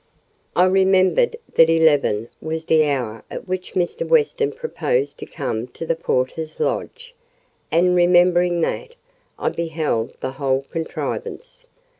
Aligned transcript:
I 0.55 0.65
remembered 0.65 1.35
that 1.53 1.69
eleven 1.69 2.27
was 2.41 2.65
the 2.65 2.85
hour 2.89 3.23
at 3.29 3.47
which 3.47 3.75
Mr. 3.75 4.01
Weston 4.03 4.51
proposed 4.51 5.19
to 5.19 5.27
come 5.27 5.67
to 5.77 5.85
the 5.85 5.95
porter's 5.95 6.59
lodge; 6.59 7.13
and 7.71 7.95
remembering 7.95 8.61
that, 8.61 8.95
I 9.37 9.49
beheld 9.49 10.17
the 10.19 10.31
whole 10.31 10.65
contrivance. 10.71 11.67